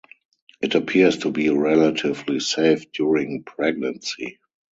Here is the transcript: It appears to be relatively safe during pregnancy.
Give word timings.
It 0.63 0.73
appears 0.73 1.17
to 1.19 1.29
be 1.31 1.49
relatively 1.49 2.39
safe 2.39 2.91
during 2.91 3.43
pregnancy. 3.43 4.39